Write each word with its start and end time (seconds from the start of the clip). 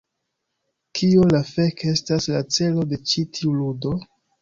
Kio 0.99 1.27
la 1.35 1.43
fek 1.51 1.85
estas 1.93 2.29
la 2.35 2.43
celo 2.59 2.91
de 2.95 3.03
ĉi 3.13 3.29
tiu 3.39 3.57
ludo? 3.63 3.99